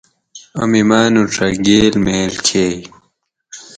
[0.61, 2.77] آمی ماۤنوڄہ گیل میل کھیئ